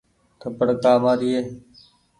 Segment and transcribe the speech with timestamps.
[0.39, 1.29] ٿپڙ ڪآ مآ ري۔